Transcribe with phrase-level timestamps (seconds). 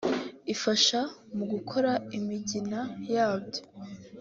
[0.53, 0.99] ifasha
[1.35, 2.79] mu gukora imigina
[3.13, 3.61] yabyo